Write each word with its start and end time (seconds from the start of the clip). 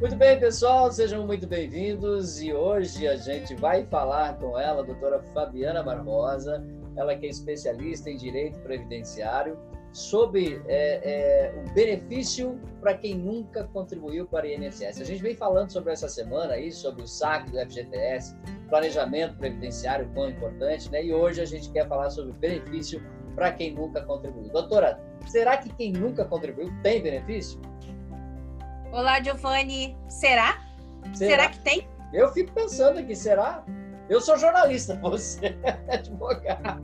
Muito 0.00 0.14
bem, 0.14 0.38
pessoal, 0.38 0.92
sejam 0.92 1.26
muito 1.26 1.44
bem-vindos 1.44 2.40
e 2.40 2.52
hoje 2.52 3.08
a 3.08 3.16
gente 3.16 3.56
vai 3.56 3.84
falar 3.84 4.38
com 4.38 4.56
ela, 4.56 4.82
a 4.82 4.84
doutora 4.84 5.20
Fabiana 5.34 5.82
Barbosa, 5.82 6.64
ela 6.94 7.16
que 7.16 7.26
é 7.26 7.28
especialista 7.28 8.08
em 8.08 8.16
direito 8.16 8.60
previdenciário, 8.60 9.58
sobre 9.92 10.62
é, 10.68 11.00
é, 11.02 11.52
o 11.52 11.74
benefício 11.74 12.60
para 12.80 12.96
quem 12.96 13.16
nunca 13.16 13.64
contribuiu 13.64 14.24
para 14.24 14.46
o 14.46 14.48
INSS. 14.48 15.00
A 15.00 15.04
gente 15.04 15.20
vem 15.20 15.34
falando 15.34 15.72
sobre 15.72 15.92
essa 15.92 16.08
semana 16.08 16.54
aí, 16.54 16.70
sobre 16.70 17.02
o 17.02 17.06
saque 17.08 17.50
do 17.50 17.58
FGTS, 17.58 18.36
planejamento 18.68 19.36
previdenciário, 19.36 20.08
quão 20.14 20.30
importante, 20.30 20.88
né? 20.92 21.04
E 21.04 21.12
hoje 21.12 21.40
a 21.40 21.44
gente 21.44 21.72
quer 21.72 21.88
falar 21.88 22.10
sobre 22.10 22.30
o 22.30 22.34
benefício 22.34 23.02
para 23.34 23.50
quem 23.50 23.74
nunca 23.74 24.00
contribuiu. 24.04 24.52
Doutora, 24.52 25.00
será 25.26 25.56
que 25.56 25.74
quem 25.74 25.90
nunca 25.90 26.24
contribuiu 26.24 26.70
tem 26.84 27.02
benefício? 27.02 27.60
Olá, 28.90 29.22
Giovanni. 29.22 29.94
Será? 30.08 30.58
será? 31.12 31.30
Será 31.30 31.48
que 31.50 31.58
tem? 31.60 31.86
Eu 32.12 32.32
fico 32.32 32.52
pensando 32.52 32.98
aqui, 32.98 33.14
será? 33.14 33.62
Eu 34.08 34.20
sou 34.20 34.38
jornalista, 34.38 34.96
você 35.02 35.58
é 35.62 35.96
advogado. 35.96 36.82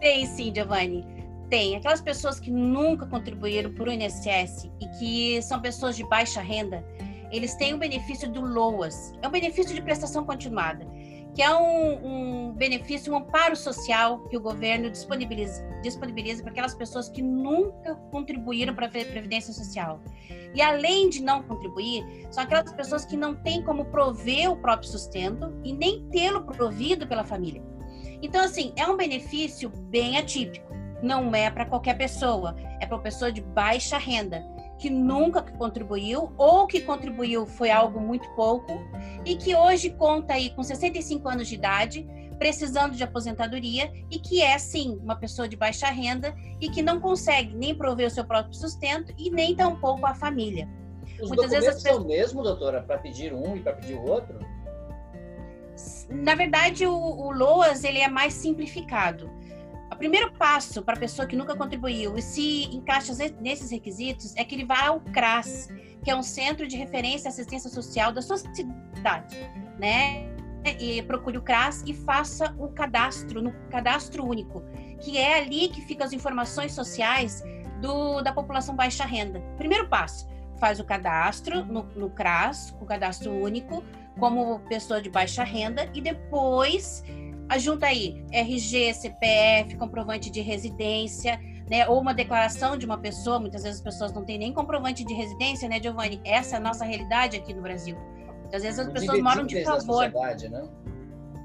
Tem 0.00 0.26
sim, 0.26 0.52
Giovanni. 0.52 1.06
Tem. 1.48 1.76
Aquelas 1.76 2.00
pessoas 2.00 2.40
que 2.40 2.50
nunca 2.50 3.06
contribuíram 3.06 3.72
para 3.72 3.88
o 3.88 3.92
INSS 3.92 4.70
e 4.80 4.88
que 4.98 5.42
são 5.42 5.62
pessoas 5.62 5.96
de 5.96 6.04
baixa 6.08 6.40
renda, 6.40 6.84
eles 7.30 7.54
têm 7.54 7.72
o 7.72 7.78
benefício 7.78 8.28
do 8.28 8.40
LOAS. 8.40 9.12
É 9.22 9.28
um 9.28 9.30
benefício 9.30 9.72
de 9.72 9.82
prestação 9.82 10.24
continuada 10.24 10.84
que 11.34 11.42
é 11.42 11.52
um, 11.54 12.48
um, 12.48 12.52
benefício, 12.52 13.12
um 13.12 13.16
amparo 13.16 13.56
social 13.56 14.20
que 14.28 14.36
o 14.36 14.40
governo 14.40 14.88
disponibiliza, 14.88 15.66
disponibiliza 15.82 16.42
para 16.42 16.52
aquelas 16.52 16.74
pessoas 16.74 17.08
que 17.08 17.20
nunca 17.20 17.96
contribuíram 18.12 18.74
para 18.74 18.86
a 18.86 18.88
Previdência 18.88 19.52
Social. 19.52 20.00
E 20.54 20.62
além 20.62 21.08
de 21.08 21.20
não 21.20 21.42
contribuir, 21.42 22.04
são 22.30 22.44
aquelas 22.44 22.72
pessoas 22.72 23.04
que 23.04 23.16
não 23.16 23.34
têm 23.34 23.62
como 23.62 23.86
prover 23.86 24.50
o 24.52 24.56
próprio 24.56 24.88
sustento 24.88 25.52
e 25.64 25.72
nem 25.72 26.08
tê-lo 26.10 26.44
provido 26.44 27.06
pela 27.08 27.24
família. 27.24 27.62
Então, 28.22 28.42
assim, 28.44 28.72
é 28.76 28.86
um 28.86 28.96
benefício 28.96 29.68
bem 29.68 30.16
atípico. 30.16 30.72
Não 31.02 31.34
é 31.34 31.50
para 31.50 31.66
qualquer 31.66 31.98
pessoa, 31.98 32.54
é 32.80 32.86
para 32.86 32.98
pessoa 32.98 33.32
de 33.32 33.42
baixa 33.42 33.98
renda 33.98 34.53
que 34.84 34.90
nunca 34.90 35.40
contribuiu 35.40 36.30
ou 36.36 36.66
que 36.66 36.82
contribuiu 36.82 37.46
foi 37.46 37.70
algo 37.70 37.98
muito 37.98 38.28
pouco 38.32 38.70
e 39.24 39.34
que 39.34 39.56
hoje 39.56 39.88
conta 39.88 40.34
aí 40.34 40.50
com 40.50 40.62
65 40.62 41.26
anos 41.26 41.48
de 41.48 41.54
idade, 41.54 42.06
precisando 42.38 42.94
de 42.94 43.02
aposentadoria 43.02 43.90
e 44.10 44.18
que 44.18 44.42
é 44.42 44.58
sim 44.58 45.00
uma 45.02 45.16
pessoa 45.16 45.48
de 45.48 45.56
baixa 45.56 45.86
renda 45.86 46.36
e 46.60 46.68
que 46.68 46.82
não 46.82 47.00
consegue 47.00 47.54
nem 47.54 47.74
prover 47.74 48.08
o 48.08 48.10
seu 48.10 48.26
próprio 48.26 48.52
sustento 48.52 49.14
e 49.16 49.30
nem 49.30 49.56
tampouco 49.56 50.04
a 50.04 50.14
família. 50.14 50.68
Os 51.18 51.30
Muitas 51.30 51.46
documentos 51.46 51.50
vezes 51.50 51.82
pessoas... 51.82 51.94
são 51.94 52.04
o 52.04 52.06
mesmo, 52.06 52.42
doutora, 52.42 52.82
para 52.82 52.98
pedir 52.98 53.32
um 53.32 53.56
e 53.56 53.60
para 53.60 53.72
pedir 53.72 53.94
o 53.94 54.02
outro? 54.02 54.38
Na 56.10 56.34
verdade, 56.34 56.86
o, 56.86 56.94
o 56.94 57.32
LOAS 57.32 57.84
ele 57.84 58.00
é 58.00 58.08
mais 58.08 58.34
simplificado. 58.34 59.30
O 59.92 59.96
primeiro 59.96 60.32
passo 60.32 60.82
para 60.82 60.94
a 60.94 60.98
pessoa 60.98 61.26
que 61.26 61.36
nunca 61.36 61.56
contribuiu 61.56 62.16
e 62.16 62.22
se 62.22 62.64
encaixa 62.74 63.12
nesses 63.40 63.70
requisitos 63.70 64.34
é 64.36 64.44
que 64.44 64.54
ele 64.54 64.64
vá 64.64 64.88
ao 64.88 65.00
CRAS, 65.00 65.68
que 66.02 66.10
é 66.10 66.16
um 66.16 66.22
centro 66.22 66.66
de 66.66 66.76
referência 66.76 67.28
e 67.28 67.30
assistência 67.30 67.70
social 67.70 68.12
da 68.12 68.20
sua 68.20 68.36
cidade, 68.38 69.36
né? 69.78 70.28
E 70.80 71.02
procure 71.02 71.38
o 71.38 71.42
CRAS 71.42 71.82
e 71.86 71.92
faça 71.92 72.54
o 72.58 72.68
cadastro 72.68 73.42
no 73.42 73.52
cadastro 73.70 74.24
único, 74.24 74.62
que 75.00 75.18
é 75.18 75.38
ali 75.38 75.68
que 75.68 75.80
ficam 75.82 76.06
as 76.06 76.12
informações 76.12 76.72
sociais 76.72 77.42
do, 77.80 78.22
da 78.22 78.32
população 78.32 78.74
baixa 78.74 79.04
renda. 79.04 79.40
Primeiro 79.56 79.88
passo, 79.88 80.26
faz 80.58 80.80
o 80.80 80.84
cadastro 80.84 81.64
no, 81.64 81.82
no 81.94 82.10
CRAS, 82.10 82.74
o 82.80 82.86
cadastro 82.86 83.30
único, 83.30 83.84
como 84.18 84.60
pessoa 84.60 85.00
de 85.00 85.10
baixa 85.10 85.44
renda, 85.44 85.90
e 85.92 86.00
depois 86.00 87.04
Ajunta 87.48 87.86
aí 87.86 88.24
RG, 88.32 88.94
CPF, 88.94 89.76
comprovante 89.76 90.30
de 90.30 90.40
residência, 90.40 91.38
né? 91.68 91.86
Ou 91.88 92.00
uma 92.00 92.14
declaração 92.14 92.76
de 92.76 92.86
uma 92.86 92.98
pessoa. 92.98 93.38
Muitas 93.38 93.62
vezes 93.62 93.78
as 93.78 93.84
pessoas 93.84 94.12
não 94.12 94.24
têm 94.24 94.38
nem 94.38 94.52
comprovante 94.52 95.04
de 95.04 95.14
residência, 95.14 95.68
né, 95.68 95.80
Giovanni? 95.82 96.20
Essa 96.24 96.56
é 96.56 96.58
a 96.58 96.60
nossa 96.60 96.84
realidade 96.84 97.36
aqui 97.36 97.52
no 97.52 97.62
Brasil. 97.62 97.96
Muitas 98.40 98.62
vezes 98.62 98.78
as 98.78 98.92
pessoas 98.92 99.20
moram 99.20 99.46
de 99.46 99.64
favor. 99.64 100.10
Né? 100.50 100.68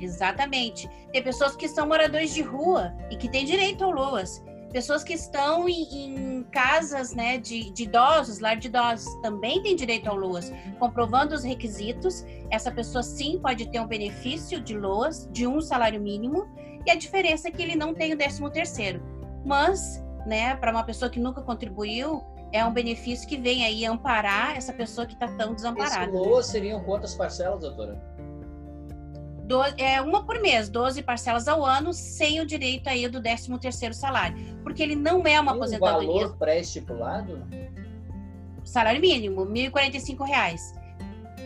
Exatamente. 0.00 0.88
Tem 1.12 1.22
pessoas 1.22 1.56
que 1.56 1.68
são 1.68 1.86
moradores 1.86 2.34
de 2.34 2.42
rua 2.42 2.94
e 3.10 3.16
que 3.16 3.28
têm 3.28 3.44
direito 3.44 3.84
ao 3.84 3.90
LOAS 3.90 4.42
pessoas 4.72 5.02
que 5.02 5.14
estão 5.14 5.68
em, 5.68 6.38
em 6.38 6.42
casas 6.44 7.14
né, 7.14 7.38
de, 7.38 7.70
de, 7.70 7.84
idosos, 7.84 8.38
lar 8.38 8.56
de 8.56 8.68
idosos, 8.68 9.12
também 9.22 9.62
têm 9.62 9.76
direito 9.76 10.08
ao 10.08 10.16
LOAS. 10.16 10.52
Comprovando 10.78 11.34
os 11.34 11.44
requisitos, 11.44 12.24
essa 12.50 12.70
pessoa 12.70 13.02
sim 13.02 13.38
pode 13.38 13.68
ter 13.70 13.80
um 13.80 13.86
benefício 13.86 14.60
de 14.60 14.76
LOAS 14.76 15.28
de 15.32 15.46
um 15.46 15.60
salário 15.60 16.00
mínimo, 16.00 16.46
e 16.84 16.90
a 16.90 16.94
diferença 16.94 17.48
é 17.48 17.50
que 17.50 17.62
ele 17.62 17.74
não 17.74 17.94
tem 17.94 18.12
o 18.12 18.16
13 18.16 18.50
terceiro. 18.50 19.02
Mas, 19.44 20.04
né, 20.26 20.56
para 20.56 20.70
uma 20.70 20.84
pessoa 20.84 21.10
que 21.10 21.18
nunca 21.18 21.42
contribuiu, 21.42 22.22
é 22.52 22.64
um 22.64 22.72
benefício 22.72 23.28
que 23.28 23.36
vem 23.36 23.64
aí 23.64 23.84
amparar 23.84 24.56
essa 24.56 24.72
pessoa 24.72 25.06
que 25.06 25.14
está 25.14 25.28
tão 25.28 25.54
desamparada. 25.54 26.04
Esse 26.04 26.12
LOAS 26.12 26.46
seriam 26.46 26.82
quantas 26.84 27.14
parcelas, 27.14 27.60
doutora? 27.60 28.00
Do, 29.46 29.62
é, 29.62 30.00
uma 30.00 30.24
por 30.24 30.40
mês, 30.40 30.68
12 30.68 31.02
parcelas 31.02 31.46
ao 31.46 31.64
ano, 31.64 31.92
sem 31.92 32.40
o 32.40 32.46
direito 32.46 32.88
aí 32.88 33.08
do 33.08 33.22
13 33.22 33.56
terceiro 33.58 33.94
salário. 33.94 34.36
Porque 34.62 34.82
ele 34.82 34.96
não 34.96 35.22
é 35.24 35.40
uma 35.40 35.52
aposentadoria. 35.52 36.10
O 36.10 36.14
valor 36.14 36.36
pré-estipulado? 36.36 37.46
Salário 38.64 39.00
mínimo, 39.00 39.44
R$ 39.44 39.70
1.045. 39.70 40.58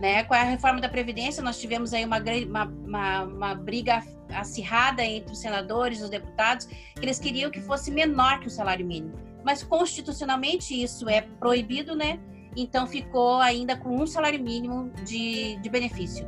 Né? 0.00 0.24
Com 0.24 0.34
a 0.34 0.42
reforma 0.42 0.80
da 0.80 0.88
Previdência, 0.88 1.42
nós 1.42 1.60
tivemos 1.60 1.92
aí 1.92 2.04
uma, 2.04 2.18
uma, 2.18 2.64
uma, 2.64 3.22
uma 3.24 3.54
briga 3.54 4.02
acirrada 4.34 5.04
entre 5.04 5.32
os 5.32 5.38
senadores 5.38 6.00
e 6.00 6.04
os 6.04 6.10
deputados, 6.10 6.64
que 6.64 7.00
eles 7.00 7.18
queriam 7.18 7.50
que 7.50 7.60
fosse 7.60 7.90
menor 7.90 8.40
que 8.40 8.46
o 8.46 8.50
salário 8.50 8.86
mínimo. 8.86 9.14
Mas 9.44 9.62
constitucionalmente 9.62 10.80
isso 10.80 11.08
é 11.08 11.20
proibido, 11.20 11.94
né? 11.94 12.18
Então 12.56 12.86
ficou 12.86 13.36
ainda 13.40 13.76
com 13.76 13.96
um 13.96 14.06
salário 14.06 14.42
mínimo 14.42 14.90
de, 15.04 15.56
de 15.56 15.68
benefício. 15.68 16.26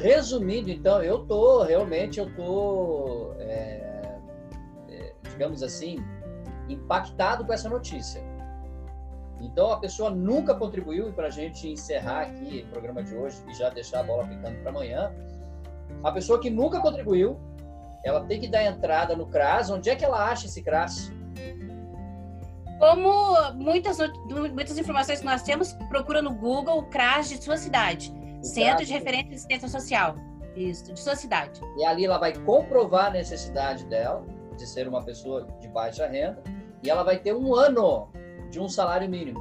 Resumindo, 0.00 0.70
então, 0.70 1.02
eu 1.02 1.26
tô 1.26 1.62
realmente 1.62 2.18
eu 2.18 2.34
tô, 2.34 3.32
é, 3.38 4.18
é, 4.88 5.14
digamos 5.30 5.62
assim, 5.62 6.02
impactado 6.68 7.44
com 7.44 7.52
essa 7.52 7.68
notícia. 7.68 8.22
Então 9.40 9.72
a 9.72 9.78
pessoa 9.78 10.08
nunca 10.08 10.54
contribuiu 10.54 11.08
e 11.08 11.12
para 11.12 11.26
a 11.26 11.30
gente 11.30 11.68
encerrar 11.68 12.22
aqui 12.22 12.64
o 12.66 12.70
programa 12.70 13.02
de 13.02 13.14
hoje 13.14 13.36
e 13.48 13.54
já 13.54 13.70
deixar 13.70 14.00
a 14.00 14.02
bola 14.04 14.26
ficando 14.26 14.56
para 14.60 14.70
amanhã, 14.70 15.12
a 16.02 16.12
pessoa 16.12 16.40
que 16.40 16.48
nunca 16.48 16.80
contribuiu, 16.80 17.38
ela 18.04 18.24
tem 18.24 18.40
que 18.40 18.48
dar 18.48 18.64
entrada 18.64 19.16
no 19.16 19.26
CRAS. 19.26 19.70
Onde 19.70 19.90
é 19.90 19.96
que 19.96 20.04
ela 20.04 20.30
acha 20.30 20.46
esse 20.46 20.62
CRAS? 20.62 21.12
Como 22.78 23.52
muitas, 23.54 23.98
muitas 24.52 24.76
informações 24.78 25.20
que 25.20 25.24
nós 25.24 25.42
temos, 25.42 25.72
procura 25.88 26.20
no 26.20 26.34
Google 26.34 26.78
o 26.78 26.86
CRAS 26.86 27.28
de 27.28 27.42
sua 27.42 27.56
cidade. 27.56 28.12
Centro 28.42 28.84
de 28.84 28.92
Referência 28.92 29.28
de 29.28 29.34
Assistência 29.34 29.68
Social. 29.68 30.16
Isso, 30.56 30.92
de 30.92 31.00
sua 31.00 31.16
cidade. 31.16 31.60
E 31.78 31.84
ali 31.84 32.04
ela 32.04 32.18
vai 32.18 32.34
comprovar 32.34 33.06
a 33.06 33.10
necessidade 33.10 33.86
dela 33.86 34.24
de 34.56 34.66
ser 34.66 34.86
uma 34.86 35.02
pessoa 35.02 35.48
de 35.60 35.68
baixa 35.68 36.06
renda 36.06 36.42
e 36.82 36.90
ela 36.90 37.02
vai 37.02 37.18
ter 37.18 37.34
um 37.34 37.54
ano 37.54 38.08
de 38.50 38.60
um 38.60 38.68
salário 38.68 39.08
mínimo. 39.08 39.40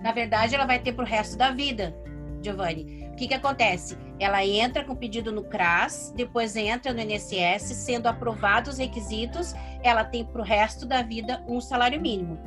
Na 0.00 0.12
verdade, 0.12 0.54
ela 0.54 0.64
vai 0.64 0.78
ter 0.78 0.92
para 0.92 1.04
o 1.04 1.06
resto 1.06 1.36
da 1.36 1.50
vida, 1.50 1.96
Giovanni. 2.40 3.08
O 3.12 3.16
que, 3.16 3.26
que 3.26 3.34
acontece? 3.34 3.98
Ela 4.20 4.44
entra 4.46 4.84
com 4.84 4.94
pedido 4.94 5.32
no 5.32 5.42
CRAS, 5.42 6.12
depois 6.14 6.54
entra 6.54 6.92
no 6.92 7.00
INSS, 7.00 7.74
sendo 7.74 8.06
aprovados 8.06 8.74
os 8.74 8.78
requisitos, 8.78 9.54
ela 9.82 10.04
tem 10.04 10.24
para 10.24 10.40
o 10.40 10.44
resto 10.44 10.86
da 10.86 11.02
vida 11.02 11.42
um 11.48 11.60
salário 11.60 12.00
mínimo. 12.00 12.38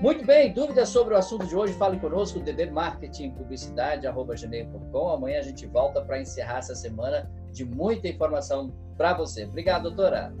Muito 0.00 0.24
bem, 0.26 0.52
dúvidas 0.52 0.88
sobre 0.90 1.14
o 1.14 1.16
assunto 1.16 1.46
de 1.46 1.56
hoje, 1.56 1.72
fale 1.74 1.98
conosco, 1.98 2.38
ddmarketingpublicidade.gmail.com. 2.40 5.08
Amanhã 5.08 5.38
a 5.38 5.42
gente 5.42 5.64
volta 5.66 6.02
para 6.02 6.20
encerrar 6.20 6.58
essa 6.58 6.74
semana 6.74 7.30
de 7.52 7.64
muita 7.64 8.08
informação 8.08 8.74
para 8.96 9.14
você. 9.14 9.44
Obrigado, 9.44 9.84
doutora. 9.84 10.34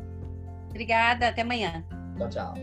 Obrigada, 0.70 1.28
até 1.28 1.42
amanhã. 1.42 1.84
Tchau, 2.18 2.28
tchau. 2.28 2.54